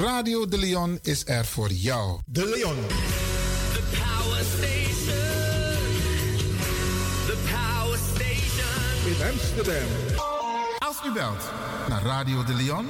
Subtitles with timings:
[0.00, 2.20] Radio De Leon is er voor jou.
[2.26, 2.76] De Leon.
[3.72, 5.14] The Power Station.
[7.26, 9.06] The Power Station.
[9.06, 9.88] In Amsterdam.
[10.78, 11.50] Als u belt
[11.88, 12.86] naar Radio De Leon,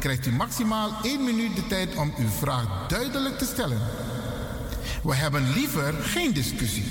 [0.00, 3.80] krijgt u maximaal 1 minuut de tijd om uw vraag duidelijk te stellen.
[5.02, 6.84] We hebben liever geen discussie.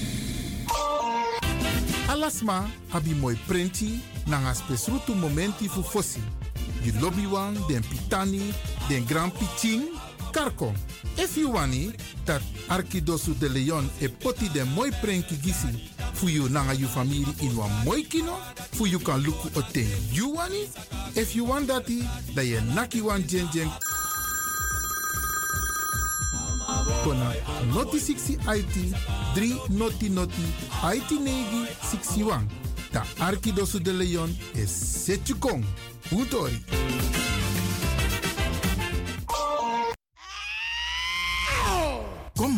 [2.07, 6.23] Alasma abi mooi prenti nanga spesrutu momenti fu fossi.
[6.81, 8.53] You lobby wan, den pitani,
[8.89, 9.83] den grand piching,
[10.33, 10.73] karko.
[11.17, 11.93] If you wani,
[12.25, 15.67] dat Arkidosu de Leon e poti den mooi prenki gisi
[16.13, 18.37] fu you nanga you family in wan mooi kino,
[18.71, 20.67] fu you kan luku oten you wani.
[21.15, 22.03] If you want dati,
[22.35, 23.69] da ye naki wan jen jen
[27.03, 27.33] kona
[27.73, 28.95] noti 60 IT
[29.35, 30.43] 3 noti noti
[30.83, 32.47] IT negi 61.
[32.91, 35.63] Da Arkidosu de Leon is Setjukong.
[36.11, 37.08] Utori.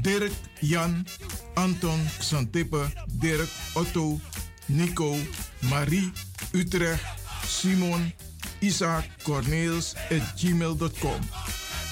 [0.00, 1.06] Dirk, Jan,
[1.54, 4.20] Anton, Xantippe, Dirk, Otto,
[4.66, 5.16] Nico,
[5.58, 6.12] Marie,
[6.52, 7.04] Utrecht,
[7.46, 8.12] Simon,
[8.58, 11.20] Isaac, Corneels at gmail.com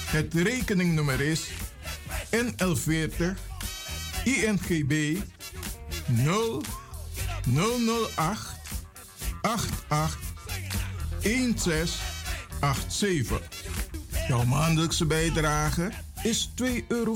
[0.05, 1.47] Het rekeningnummer is
[2.29, 3.23] NL40
[4.23, 5.17] INGB
[6.07, 6.61] 0
[7.45, 8.59] 008
[9.41, 10.17] 88
[11.21, 13.39] 1687.
[14.27, 15.91] Jouw maandelijkse bijdrage
[16.23, 17.15] is 2,50 euro.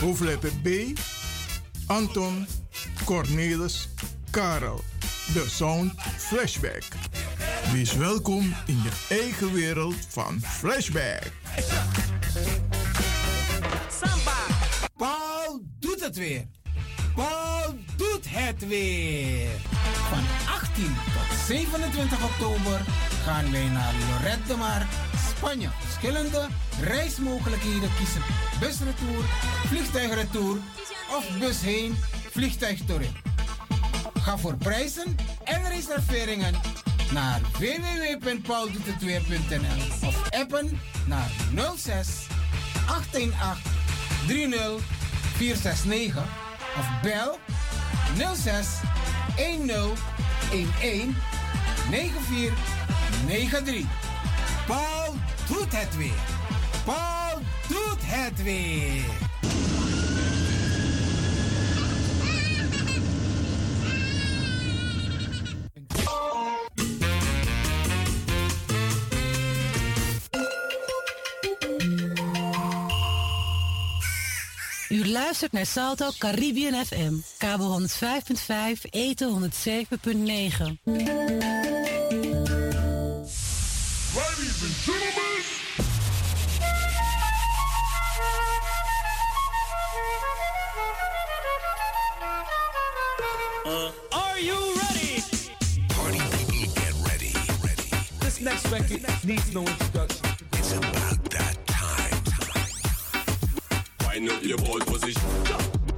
[0.00, 0.68] hoofdletter B.
[1.86, 2.46] Anton,
[3.04, 3.88] Cornelis,
[4.30, 4.80] Karel.
[5.32, 6.82] De Sound Flashback.
[7.72, 11.32] Wees welkom in je eigen wereld van Flashback.
[14.96, 16.46] Paul doet het weer.
[17.14, 19.48] Paul doet het weer.
[20.08, 22.80] Van 18 tot 27 oktober
[23.24, 24.86] gaan wij naar Lorette de Mar,
[25.36, 25.68] Spanje.
[25.96, 26.46] Verschillende
[26.80, 28.22] reismogelijkheden kiezen.
[28.60, 29.24] Busretour,
[29.66, 30.58] vliegtuigretour
[31.16, 31.96] of bus heen,
[32.30, 33.10] vliegtuig terug.
[34.20, 36.54] Ga voor prijzen en reserveringen
[37.12, 41.30] naar www.pauldoetetweer.nl of appen naar
[41.76, 42.08] 06
[42.88, 43.62] 818
[44.26, 44.80] 30
[45.36, 46.24] 469
[46.78, 47.38] of bel
[48.34, 48.66] 06
[49.36, 50.02] 10 11
[51.90, 54.05] 9493.
[54.66, 55.14] Paul
[55.48, 56.24] doet het weer.
[56.84, 57.38] Paul
[57.68, 59.04] doet het weer.
[74.88, 79.50] U luistert naar Salto Caribbean FM, kabel 105.5, eten
[80.84, 81.55] 107.9.
[99.26, 100.24] needs no introduction.
[100.52, 102.22] It's about that time.
[104.06, 105.22] Wind up your boy position.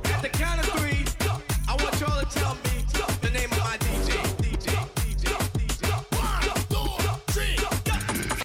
[0.05, 1.05] At the count of three,
[1.69, 2.87] I want y'all to tell me
[3.21, 4.13] the name of my DJ.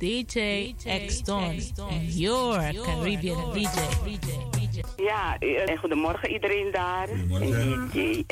[0.02, 0.76] DJ.
[0.76, 1.56] DJ X Don,
[2.02, 4.53] your Caribbean DJ.
[5.04, 7.08] Ja, eh, goedemorgen iedereen daar.
[7.08, 7.90] Goedemorgen.
[7.92, 8.24] DJ.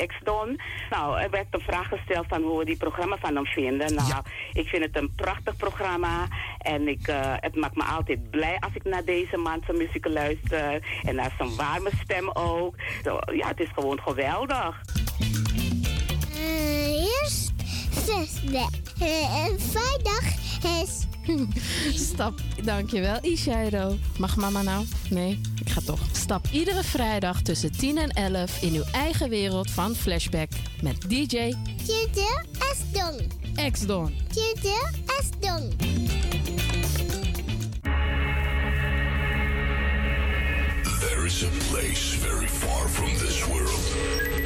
[0.90, 3.94] Nou, er werd een vraag gesteld van hoe we die programma van hem vinden.
[3.94, 4.22] Nou,
[4.52, 6.26] ik vind het een prachtig programma.
[6.58, 10.06] En ik, eh, het maakt me altijd blij als ik naar deze man zijn muziek
[10.06, 11.00] luister.
[11.02, 12.74] En naar zijn warme stem ook.
[13.04, 14.80] Zo, ja, het is gewoon geweldig.
[17.22, 17.52] eerst
[17.90, 18.66] zesde.
[19.00, 20.24] Uh, vrijdag
[20.82, 21.06] is
[22.10, 23.96] Stap, dankjewel Ishairo.
[24.18, 24.84] Mag mama nou?
[25.10, 26.00] Nee, ik ga toch.
[26.12, 30.50] Stap iedere vrijdag tussen 10 en 11 in uw eigen wereld van Flashback
[30.82, 31.54] met DJ
[31.84, 33.20] Tjede Esdong.
[33.70, 34.14] X-Don.
[34.32, 34.90] Tjede
[35.20, 35.74] Esdong.
[41.00, 44.41] There is a place very far from this world.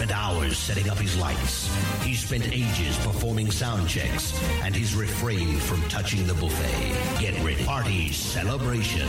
[0.00, 1.68] Spent hours setting up his lights.
[2.02, 4.32] He spent ages performing sound checks,
[4.62, 7.20] and he's refrained from touching the buffet.
[7.20, 7.62] Get ready.
[7.66, 9.06] Party celebration.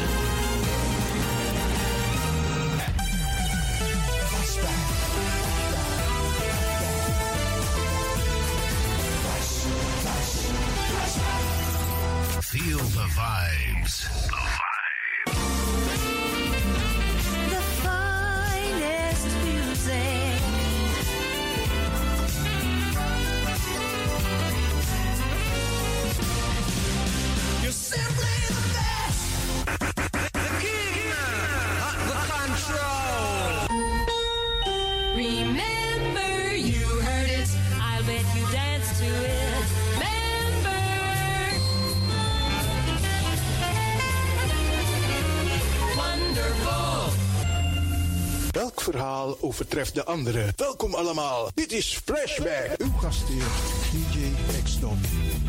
[49.39, 50.53] Overtreft de andere?
[50.55, 51.49] Welkom allemaal.
[51.53, 52.75] Dit is Flashback.
[52.77, 53.45] Uw gastheer,
[53.91, 54.31] DJ
[54.63, 54.99] X-Don.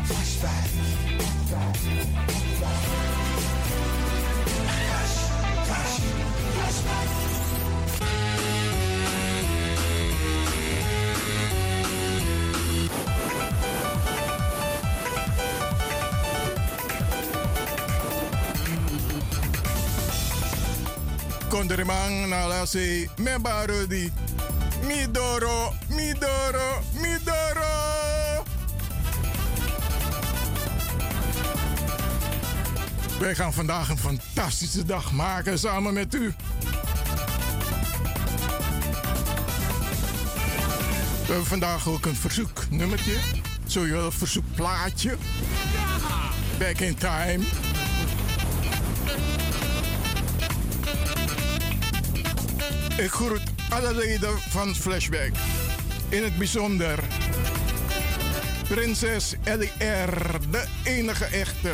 [0.03, 0.65] Flashback.
[21.53, 24.11] Konderemang nalase mebarodi.
[24.87, 27.71] Midoro, midoro, midoro.
[33.19, 36.33] Wij gaan vandaag een fantastische dag maken samen met u.
[41.19, 43.15] We hebben vandaag ook een verzoeknummertje.
[43.67, 45.17] Zo je verzoekplaatje.
[46.57, 47.43] Back in time.
[52.97, 55.31] Ik groet alle leden van Flashback.
[56.09, 56.99] In het bijzonder
[58.67, 61.73] prinses L.R., de enige echte.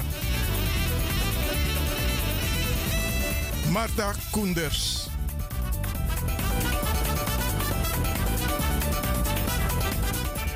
[3.72, 5.08] Marta Koenders.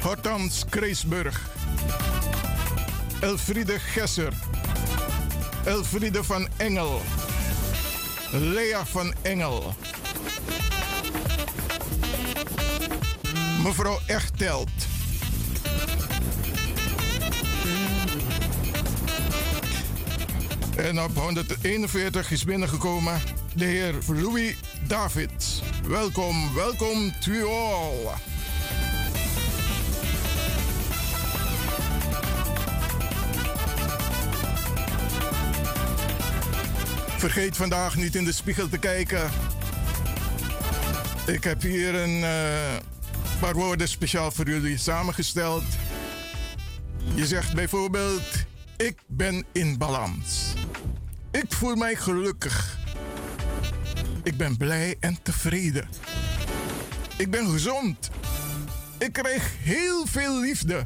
[0.02, 1.50] Hortans Kreesburg.
[3.20, 4.34] Elfriede Gesser.
[5.64, 7.02] Elfriede van Engel.
[8.32, 9.74] Lea van Engel.
[13.64, 14.70] Mevrouw Echtelt.
[20.76, 23.22] En op 141 is binnengekomen
[23.56, 24.56] de heer Louis
[24.88, 25.62] David.
[25.88, 28.16] Welkom, welkom to all.
[37.18, 39.32] Vergeet vandaag niet in de spiegel te kijken.
[41.26, 42.76] Ik heb hier een eh,
[43.40, 45.64] paar woorden speciaal voor jullie samengesteld.
[47.16, 48.46] Je zegt bijvoorbeeld:
[48.78, 50.54] Ik ben in balans.
[51.32, 52.78] Ik voel mij gelukkig.
[54.24, 55.88] Ik ben blij en tevreden.
[57.18, 58.10] Ik ben gezond.
[58.98, 60.86] Ik krijg heel veel liefde.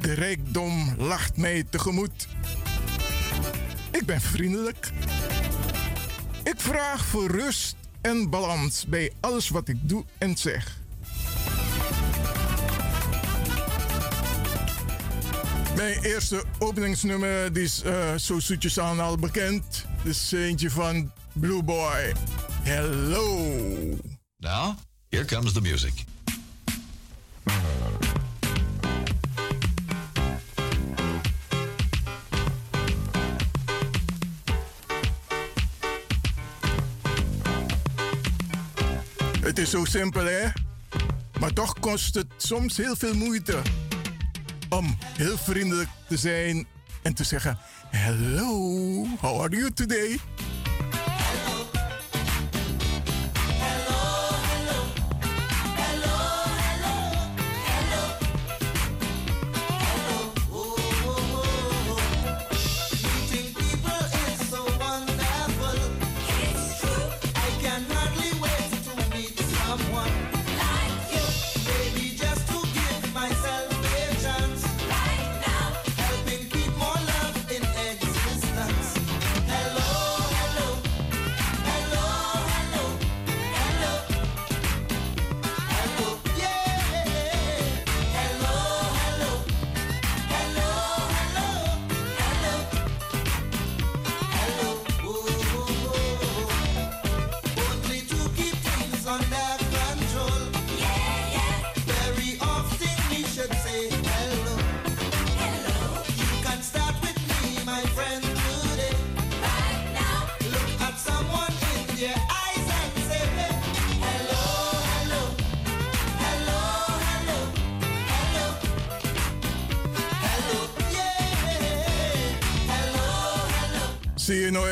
[0.00, 2.28] De rijkdom lacht mij tegemoet.
[3.90, 4.90] Ik ben vriendelijk.
[6.42, 10.78] Ik vraag voor rust en balans bij alles wat ik doe en zeg.
[15.76, 19.86] Mijn eerste openingsnummer die is eh, zo zoetjes aan al bekend.
[20.02, 22.12] De is eentje van Blue Boy.
[22.62, 23.48] Hello.
[24.36, 24.74] Now,
[25.08, 26.04] here comes the music.
[39.54, 40.46] Het is zo simpel, hè?
[41.40, 43.62] Maar toch kost het soms heel veel moeite
[44.68, 46.66] om heel vriendelijk te zijn
[47.02, 47.58] en te zeggen:
[47.90, 50.18] Hello, how are you today?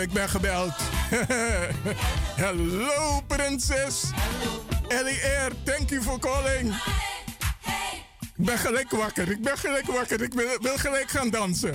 [0.03, 0.73] Ik ben gebeld.
[2.43, 4.11] Hallo, prinses.
[4.89, 6.75] Air, thank you for calling.
[8.37, 10.23] Ik ben gelijk wakker, ik ben gelijk wakker.
[10.23, 11.75] Ik wil, wil gelijk gaan dansen.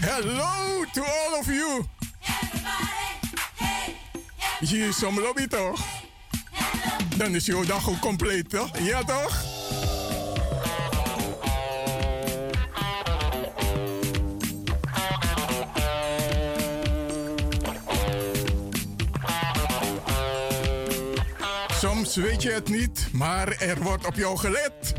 [0.00, 1.84] Hello to all of you.
[4.60, 5.80] Hier is zo'n lobby toch?
[7.16, 8.78] Dan is jouw dag ook compleet, toch?
[8.78, 9.47] Ja, toch?
[22.20, 24.92] Weet je het niet, maar er wordt op jou gelet.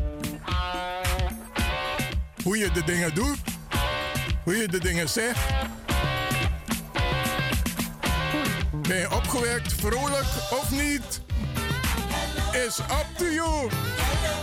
[2.44, 3.40] Hoe je de dingen doet,
[4.44, 5.40] hoe je de dingen zegt.
[8.88, 11.22] Ben je opgewekt, vrolijk of niet?
[12.52, 13.70] Is up to you.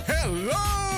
[0.04, 0.95] Hello!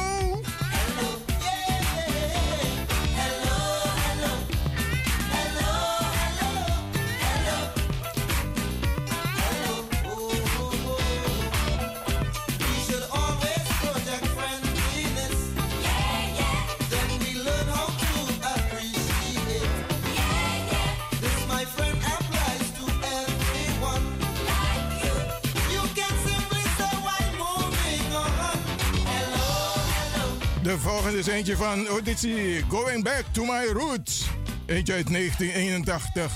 [30.69, 34.29] De volgende is eentje van auditie Going Back to My Roots.
[34.67, 36.33] Eentje uit 1981.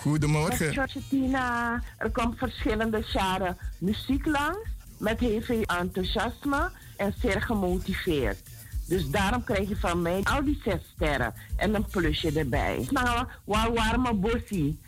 [0.00, 0.72] Goedemorgen.
[0.72, 4.68] Georgina, er komt verschillende jaren muziek langs
[4.98, 8.45] met heel veel enthousiasme en zeer gemotiveerd.
[8.86, 12.86] Dus daarom krijg je van mij al die zes sterren en een plusje erbij.
[12.90, 14.78] Nou, waar warme bossie.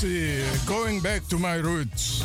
[0.00, 2.24] Going Back to My Roots.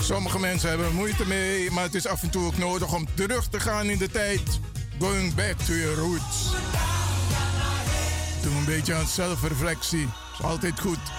[0.00, 3.48] Sommige mensen hebben moeite mee, maar het is af en toe ook nodig om terug
[3.48, 4.60] te gaan in de tijd.
[5.00, 6.50] Going back to your roots.
[8.42, 10.08] Doe een beetje aan zelfreflectie.
[10.38, 11.17] Is altijd goed.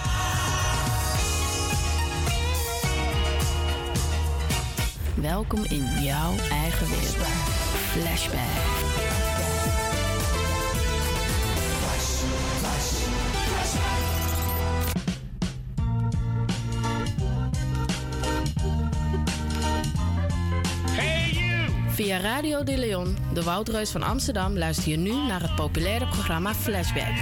[5.20, 7.16] Welkom in jouw eigen wereld.
[7.74, 8.38] Flashback.
[21.88, 26.54] Via Radio de Leon, de Woudreus van Amsterdam, luister je nu naar het populaire programma
[26.54, 27.14] Flashback.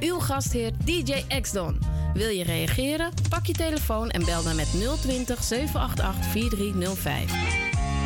[0.00, 1.95] Uw gastheer DJ X-Don.
[2.16, 3.12] Wil je reageren?
[3.28, 4.68] Pak je telefoon en bel dan met
[5.00, 7.30] 020 788 4305.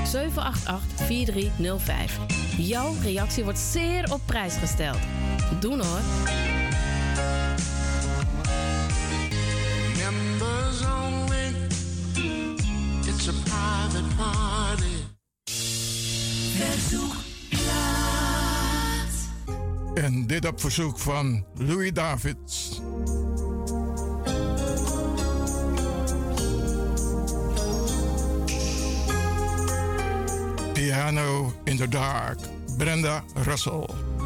[0.05, 2.19] 788 4305.
[2.57, 4.99] Jouw reactie wordt zeer op prijs gesteld.
[5.61, 6.01] Doen hoor.
[9.97, 11.69] Members only.
[13.07, 14.95] It's a private party.
[16.57, 17.15] Verzoek
[19.95, 22.70] En dit op verzoek van Louis Davids.
[31.01, 32.37] Piano in the Dark,
[32.77, 34.20] Brenda Russell.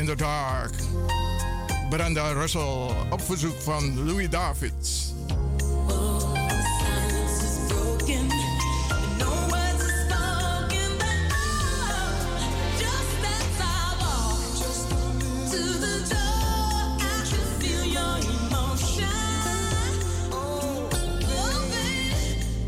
[0.00, 0.72] In the Dark.
[1.90, 5.12] Brenda Russell op verzoek van Louis Davids.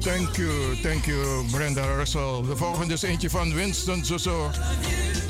[0.00, 2.42] Thank you, thank you Brenda Russell.
[2.48, 4.50] De volgende is eentje van Winston Zozo.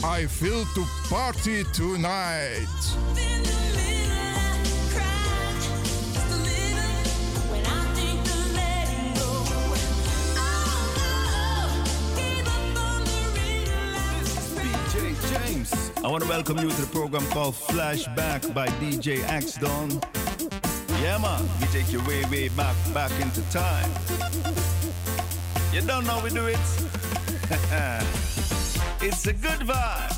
[0.04, 2.66] I feel to party tonight.
[16.04, 20.00] I want to welcome you to the program called Flashback by DJ Axdon.
[20.00, 21.00] Don.
[21.00, 23.88] Yeah, man, we take you way, way back, back into time.
[25.72, 28.41] You don't know we do it.
[29.02, 30.11] it's a good vibe.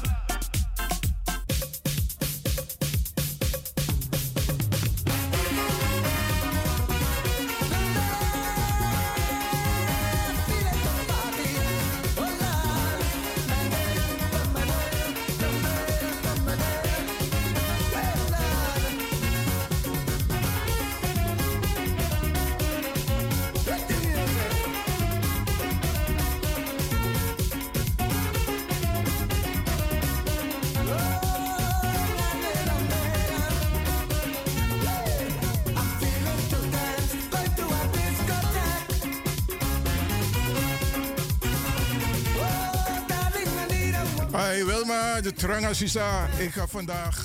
[44.86, 46.26] Wilma, de Trangasisa.
[46.38, 47.24] Ik ga vandaag,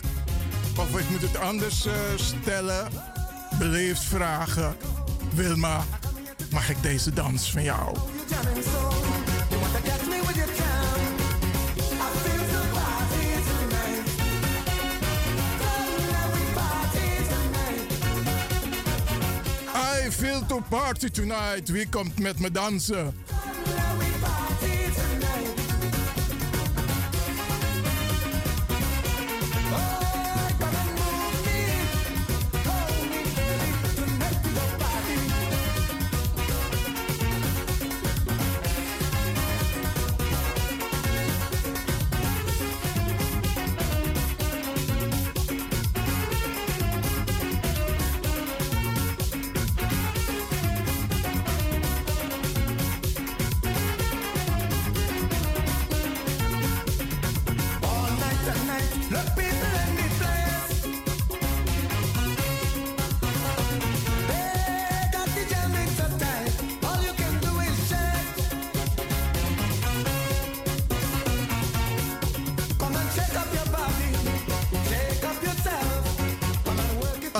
[0.77, 2.87] of ik moet het anders eh, stellen,
[3.57, 4.75] beleefd vragen.
[5.33, 5.83] Wilma,
[6.51, 7.97] mag ik deze dans van jou?
[20.05, 21.69] I feel to party tonight.
[21.69, 23.13] Wie komt met me dansen?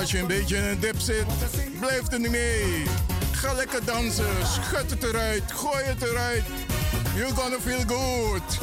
[0.10, 1.26] Als je een beetje in een dip zit,
[1.80, 2.84] blijf er niet mee.
[3.32, 6.44] Ga lekker dansen, schud het eruit, gooi het eruit.
[7.16, 8.60] You're gonna feel good.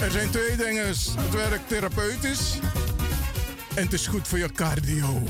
[0.00, 0.86] Er zijn twee dingen.
[0.86, 2.58] Het werkt therapeutisch
[3.74, 5.22] en het is goed voor je cardio.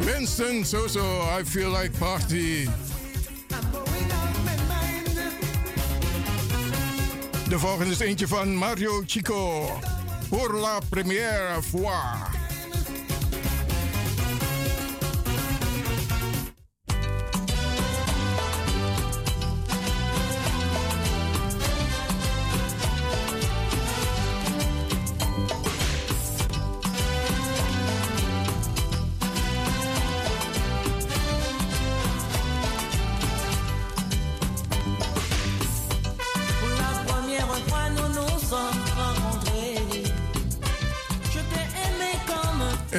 [0.00, 1.00] Winston, so so,
[1.40, 2.68] I feel like party.
[7.48, 9.95] De volgende is eentje van Mario Chico.
[10.28, 12.15] Pour la première fois.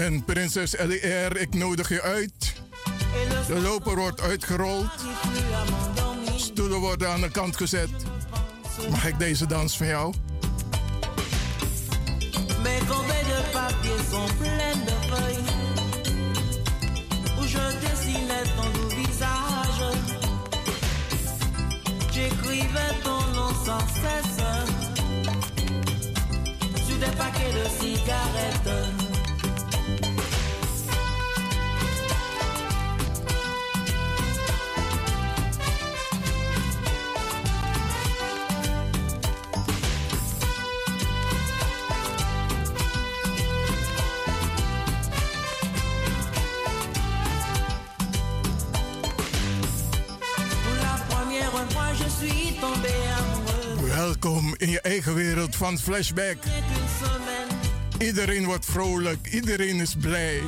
[0.07, 2.53] En prinses LR, ik nodig je uit.
[3.47, 4.89] De loper wordt uitgerold.
[6.35, 7.89] Stoelen worden aan de kant gezet.
[8.89, 10.13] Mag ik deze dans van jou?
[22.11, 24.43] J'écrivais ton nom sans cesse
[26.87, 28.66] sur des paquets de cigarettes.
[54.67, 56.37] In je eigen wereld van Flashback.
[57.99, 60.41] Iedereen wordt vrolijk, iedereen is blij.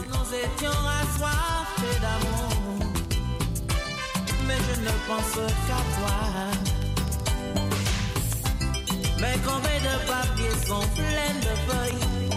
[9.19, 12.27] Mes corbeilles de papier sont pleines de feuilles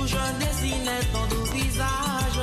[0.00, 2.40] où je dessinais ton doux visage.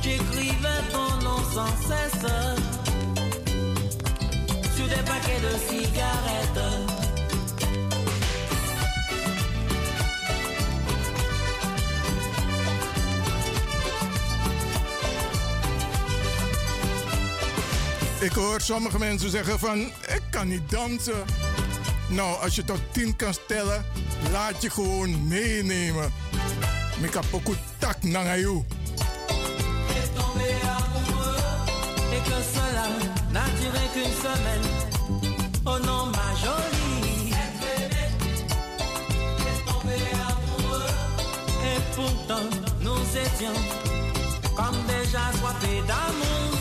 [0.00, 1.40] J'écrivais ton nom
[1.88, 2.73] cesse sur
[4.94, 7.02] des paquets de cigarettes.
[18.20, 21.24] Ik hoor sommige mensen zeggen van, ik kan niet dansen.
[22.08, 23.84] Nou, als je tot tien kan stellen,
[24.32, 26.12] laat je gewoon meenemen.
[27.02, 28.64] Ik heb ook een tak naar jou.
[33.64, 34.66] Duré qu'une semaine.
[35.66, 37.32] Oh non, ma jolie.
[41.70, 42.46] et pourtant
[42.80, 43.58] nous étions
[44.54, 46.58] comme déjà soifés d'amour.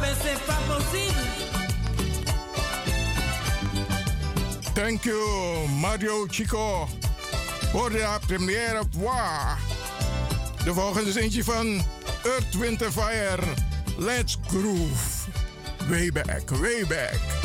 [0.00, 1.24] mais c'est pas possible.
[4.74, 5.22] Thank you,
[5.80, 6.86] Mario Chico.
[7.72, 9.56] Voor de première voix.
[10.64, 11.82] De volgende is eentje van
[12.26, 13.38] Earth, Wind Fire.
[13.98, 15.28] Let's groove.
[15.88, 17.35] Way back, way back.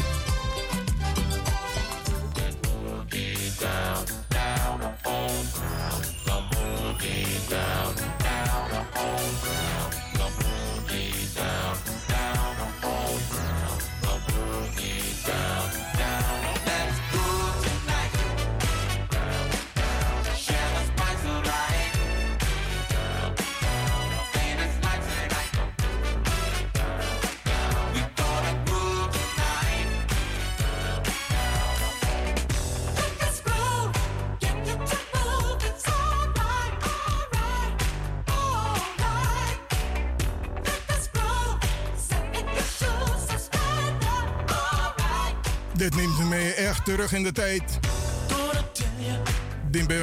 [47.07, 47.79] Terug in de tijd.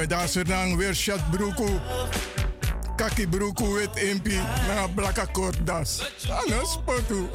[0.07, 1.79] Daar dan weer chat broeku.
[2.95, 4.39] Kaki broeku wit impi.
[4.67, 6.01] Na blakka kort das.
[6.29, 7.29] Alles potu.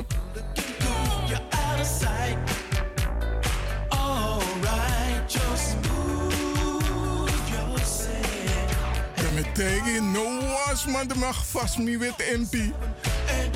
[9.52, 12.72] Tegen no was man de mag vast me wit impi.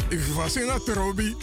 [0.09, 1.37] Ik was in het Robi.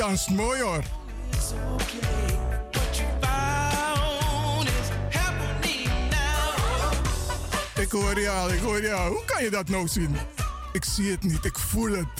[0.00, 0.82] Danst mooi hoor.
[7.76, 9.12] Ik hoor jou, ik hoor jou.
[9.12, 10.16] Hoe kan je dat nou zien?
[10.72, 12.19] Ik zie het niet, ik voel het.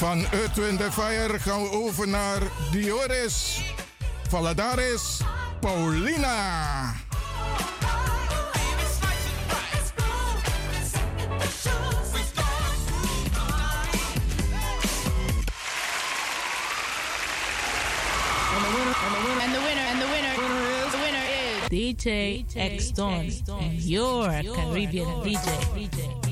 [0.00, 3.62] Van Earth, Wind and Fire gaan we over naar Dioris.
[4.28, 5.20] Valadares.
[5.60, 6.94] Paulina.
[19.42, 20.34] And the winner, and the winner,
[20.90, 21.24] the winner
[21.62, 25.48] is DJ X and your Caribbean DJ.
[25.72, 26.29] Arriba,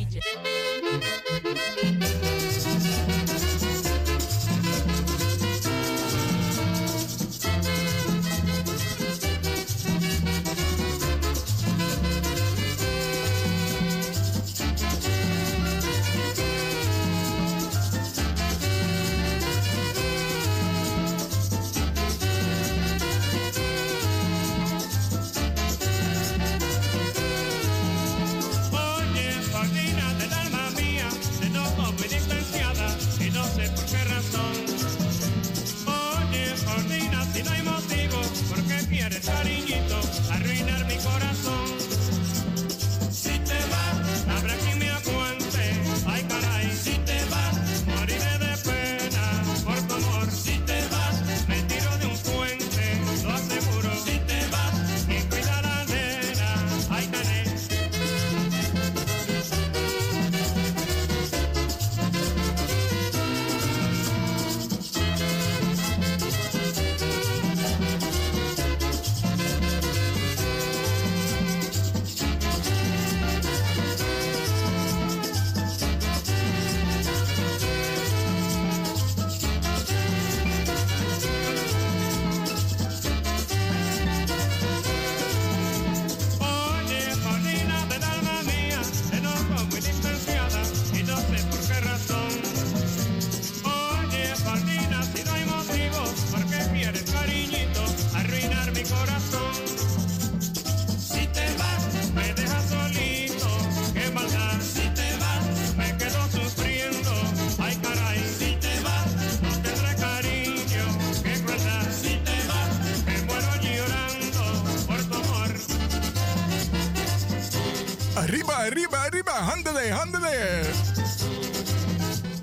[119.67, 119.71] arriba.
[119.71, 120.67] Handele, handele.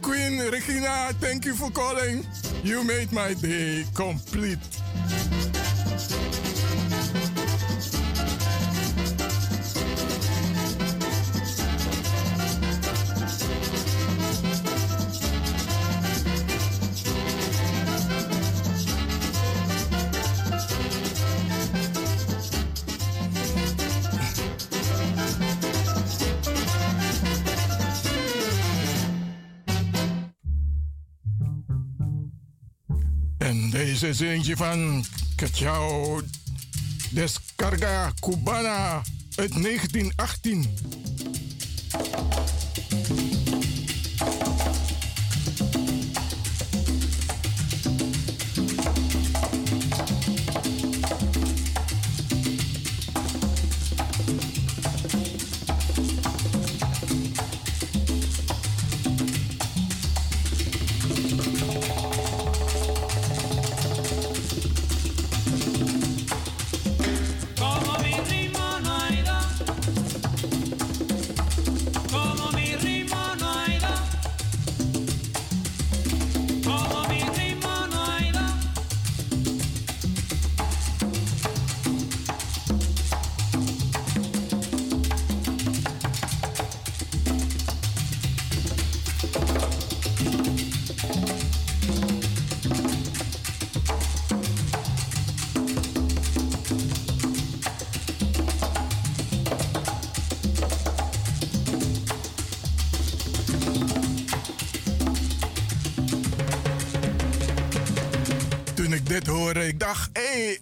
[0.01, 2.25] Queen Regina, thank you for calling.
[2.63, 4.74] You made my day complete.
[34.07, 36.21] Is eentje van Cachao
[37.11, 39.01] Descarga Cubana
[39.35, 40.94] uit 1918.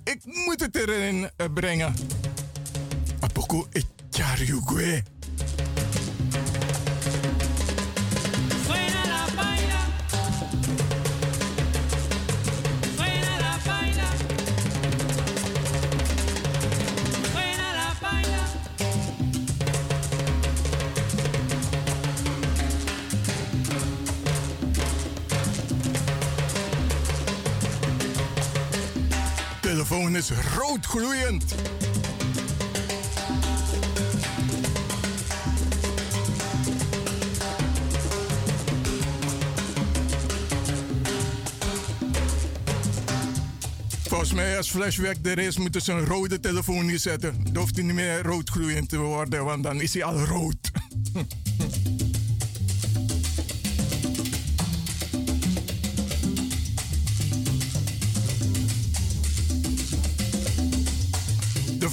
[0.04, 1.94] Ik moet het erin eh, brengen.
[3.20, 5.04] Apoko Echariugwe.
[5.04, 5.13] Suena
[30.98, 31.56] gloeiend.
[44.04, 47.36] Volgens mij als flashback er is, moeten ze een rode telefoon niet zetten.
[47.52, 50.72] Dan hij niet meer rood gloeiend te worden, want dan is hij al rood.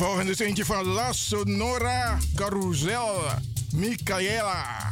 [0.06, 3.20] volgende is eentje van La Sonora Carousel.
[3.72, 4.90] Micaela.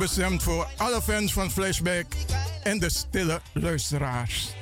[0.00, 2.06] Bestemd voor alle fans van Flashback
[2.62, 4.59] en de stille luisteraars.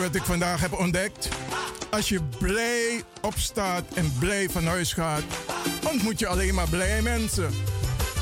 [0.00, 1.28] Wat ik vandaag heb ontdekt?
[1.90, 5.22] Als je blij opstaat en blij van huis gaat,
[5.90, 7.50] ontmoet je alleen maar blije mensen.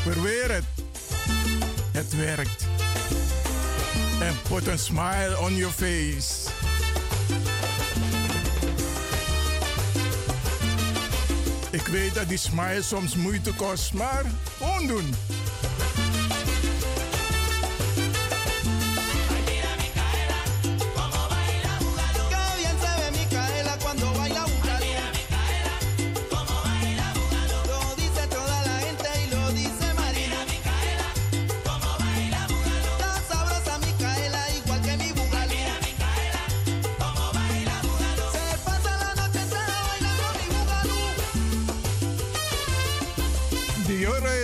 [0.04, 0.64] Probeer het.
[1.92, 2.66] Het werkt.
[4.20, 6.50] En put a smile on your face.
[11.70, 14.24] Ik weet dat die smile soms moeite kost, maar
[14.58, 15.14] gewoon doen.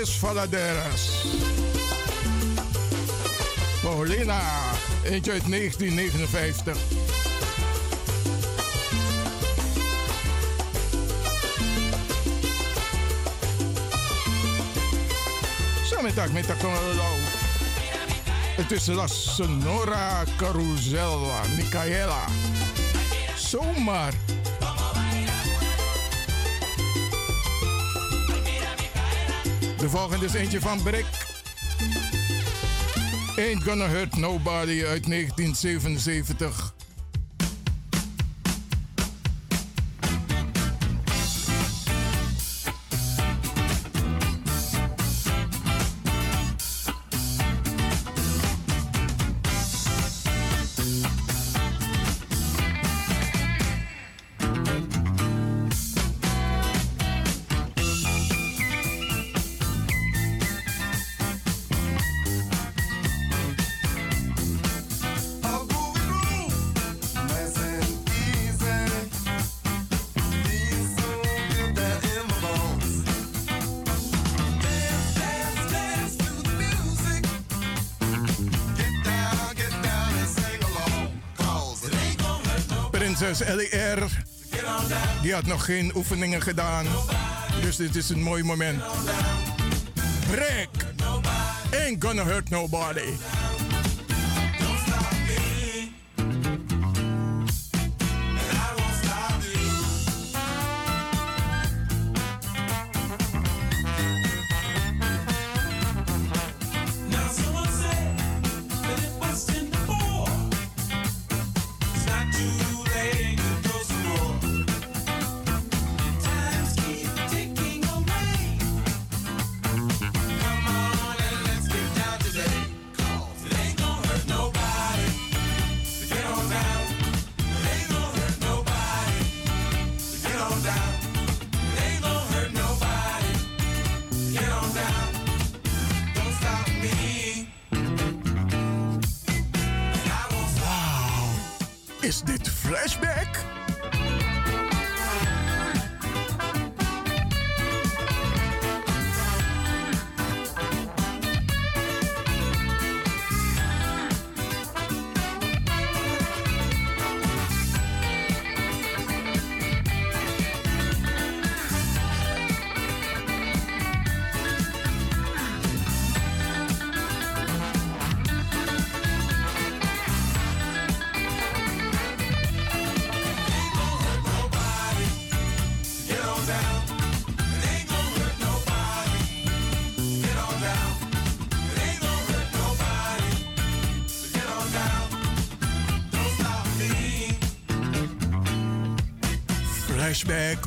[0.01, 1.26] Diores Valaderas.
[3.82, 4.40] Paulina,
[5.05, 6.76] eentje uit 1959.
[15.84, 16.55] Zometeen met de.
[18.57, 22.24] Het is La Sonora Carusella, Micaela.
[23.36, 24.30] Zomaar.
[29.81, 31.07] De volgende is eentje van Brick.
[33.37, 36.70] Ain't Gonna Hurt Nobody uit 1977.
[83.47, 84.24] LER,
[85.22, 86.86] die had nog geen oefeningen gedaan.
[87.62, 88.82] Dus dit is een mooi moment.
[90.30, 90.68] Break!
[91.72, 93.12] Ain't gonna hurt nobody.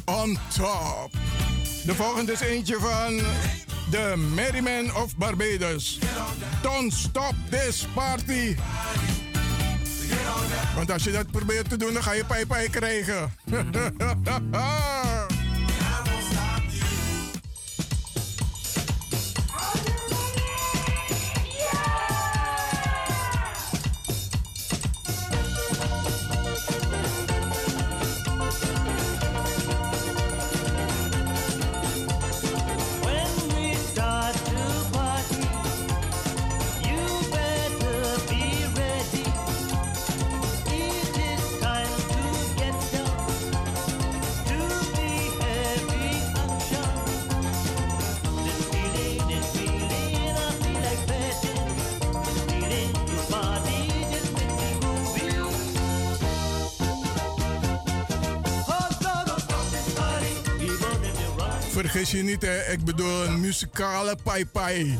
[0.05, 1.11] On top.
[1.85, 3.21] De volgende is eentje van
[3.89, 5.99] de Merryman of Barbados.
[6.61, 8.55] Don't stop this party.
[10.75, 13.33] Want als je dat probeert te doen, dan ga je pijpij krijgen.
[62.47, 64.99] ik bedoel een muzikale pai pai.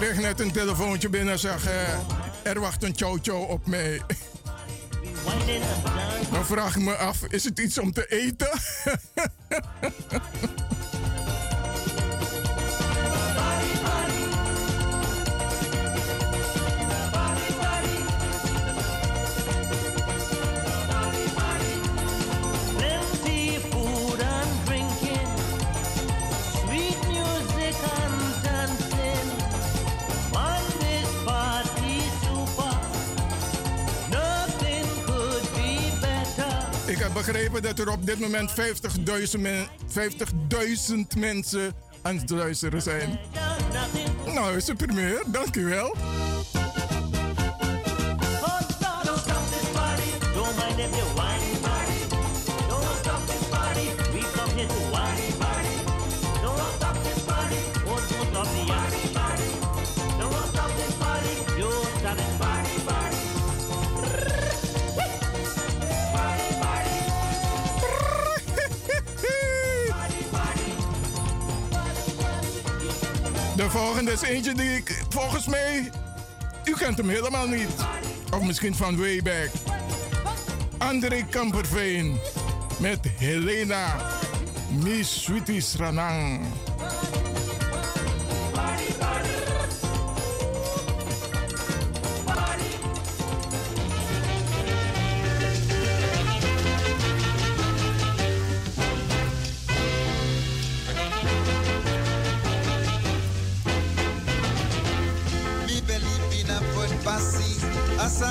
[0.00, 1.98] Kreeg net een telefoontje binnen en zeg, eh,
[2.42, 4.00] er wacht een chow chow op mij.
[6.30, 8.48] Dan vraag ik me af, is het iets om te eten?
[37.16, 43.18] begrepen dat er op dit moment 50.000 men, 50.000 mensen aan het luisteren zijn.
[44.34, 45.96] Nou, super meer, dankjewel.
[73.66, 75.90] De volgende is eentje die ik volgens mij.
[76.64, 77.68] U kent hem helemaal niet.
[78.34, 79.50] Of misschien van way back.
[80.78, 82.18] André Kamperveen
[82.78, 83.96] met Helena
[84.82, 86.40] Miss Sweetie Ranang.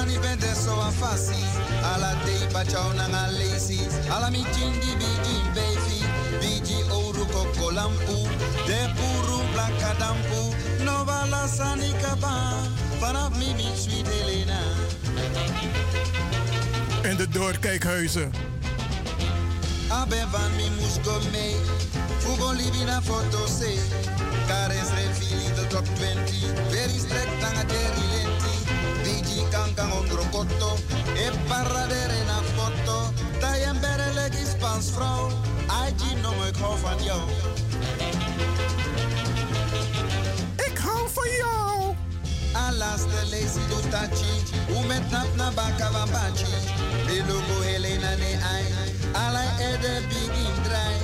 [0.05, 1.41] Asani bende so a fasi.
[1.83, 3.79] Ala dei bachao na nga lazy
[4.11, 5.99] Ala mi jingi bigi baby
[6.41, 8.27] Bigi oru koko lampu.
[8.67, 10.53] De puru blaka dampu.
[10.83, 12.53] No bala sani kaba.
[12.99, 14.59] Vanaf mi mi sweet Helena.
[17.03, 18.31] En de doorkijkhuizen.
[19.89, 21.55] Abe van mi musgo me
[22.19, 23.77] Fugo libi na foto se
[24.47, 28.14] Kares re fili de top 20 Very strict tanga Digi
[30.35, 30.71] kotto
[31.15, 33.13] E paradere na foto.
[33.39, 35.29] Tayen bere legi Spans vrouw
[35.87, 37.21] IG no ik hou van jou
[40.67, 41.95] Ik hou van jou
[42.53, 44.35] Alas de lazy do tachi
[44.69, 46.55] U met nap na baka van bachi
[47.07, 48.65] De logo Helena ne ai
[49.13, 50.95] Alai ede begin dry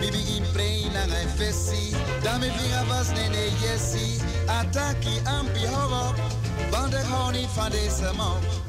[0.00, 5.66] Mi begin pray na ngai fesi Da mi vinga was ne ne yesi Ataki ampi
[5.66, 6.14] hogo
[6.70, 8.67] Want ik hou niet van deze man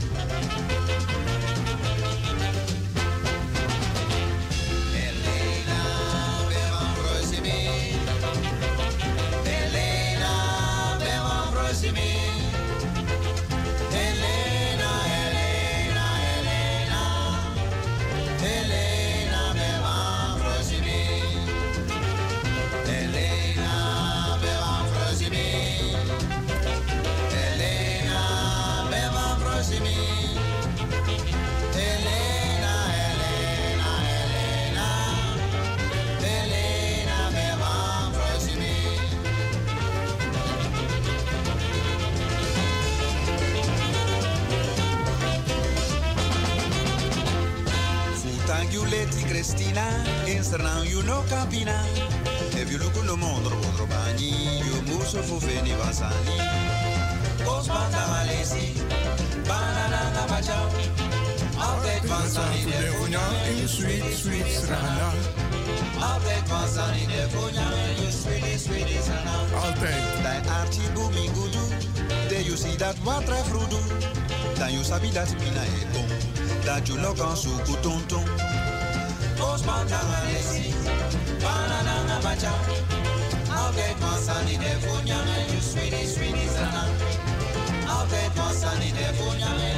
[49.80, 50.52] cabina, it's
[50.84, 51.84] you know cabina.
[52.56, 56.36] E If you look on the mondro mondro bani, you muso fufeni vasani.
[57.46, 58.66] in malesi,
[59.48, 60.70] banana na bachao.
[61.58, 65.12] Altijd van Sunny Devonia in sweet, sweet Srana.
[66.00, 69.66] Altijd van de Devonia in je sweet, sweet Srana.
[69.66, 70.22] Altijd.
[70.22, 71.66] Bij Archie Booming Gudu,
[72.28, 73.82] there you see that water frudu.
[74.58, 76.08] Dan you sabi dat mina e bon.
[76.64, 78.49] Dat you look on suku tonton.
[79.50, 80.74] So I'm
[81.42, 82.54] Banana nga bacha
[83.50, 86.84] Aoke kwansani de funyanga You sweetie sweetie zana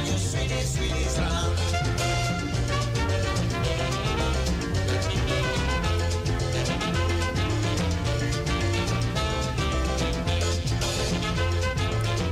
[0.06, 1.42] You sweetie sweetie zana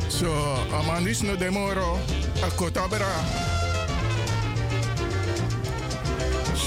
[0.09, 0.29] So,
[1.23, 1.99] no demoro,
[2.45, 3.50] a cotabra.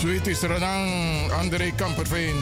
[0.04, 2.36] Sweet is Renang, André Kamperveen.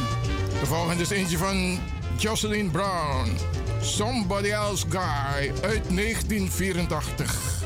[0.59, 1.79] De volgende is eentje van
[2.17, 3.37] Jocelyn Brown.
[3.81, 7.59] Somebody Else Guy uit 1984.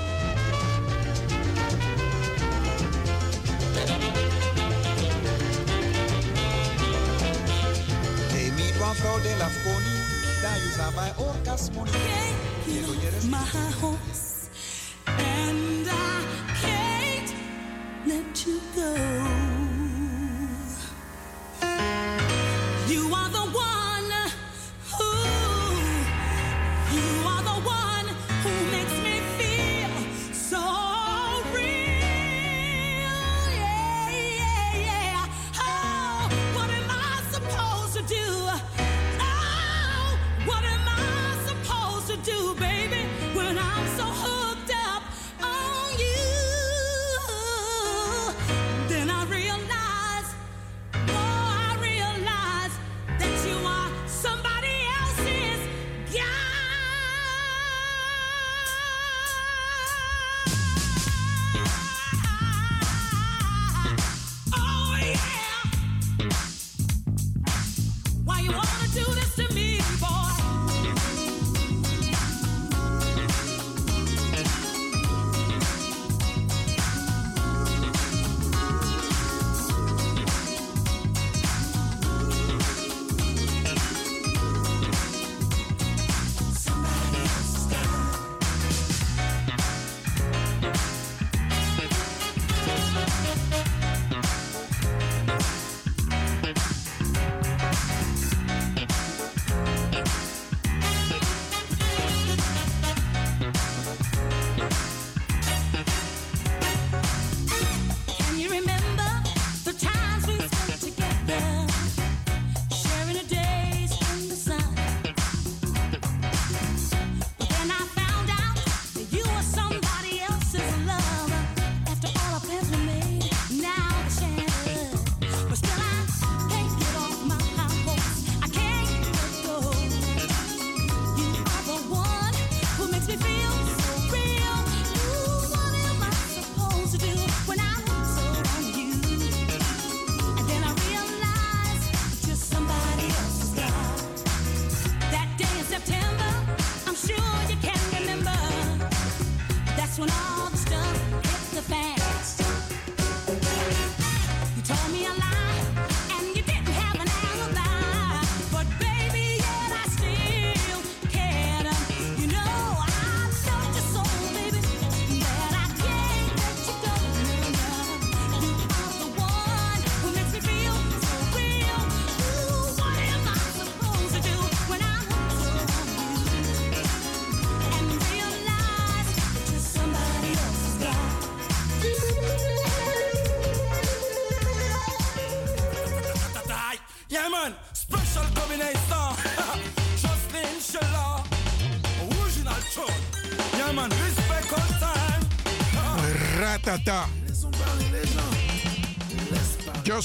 [8.79, 9.83] Control de la phone,
[10.41, 11.91] da you my orcas money.
[11.91, 14.04] Hey, you know.
[22.87, 23.24] You are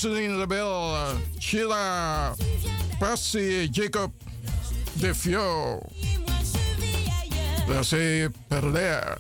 [0.01, 2.35] Jocelyn Rebel, Sheila,
[2.99, 4.11] Percy, Jacob,
[4.97, 5.87] De Fio,
[8.49, 9.20] Perler.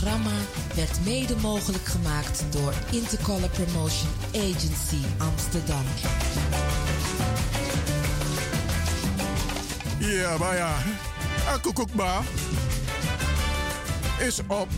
[0.00, 0.36] Programma
[0.74, 5.84] werd mede mogelijk gemaakt door Intercolor Promotion Agency Amsterdam.
[9.98, 10.74] Ja, maar ja.
[11.48, 12.22] Akkoekoekba
[14.18, 14.68] is op.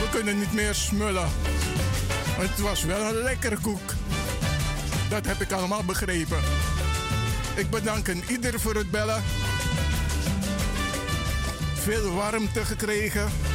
[0.00, 1.28] We kunnen niet meer smullen.
[2.38, 3.94] Het was wel een lekkere koek.
[5.08, 6.38] Dat heb ik allemaal begrepen.
[7.54, 9.22] Ik bedank een ieder voor het bellen.
[11.74, 13.49] Veel warmte gekregen.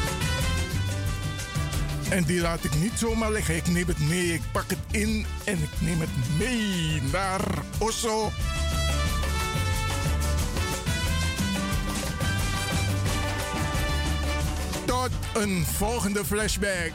[2.15, 3.55] En die laat ik niet zomaar liggen.
[3.55, 7.41] Ik neem het mee, ik pak het in en ik neem het mee naar
[7.77, 8.31] Oslo.
[14.85, 16.93] Tot een volgende flashback.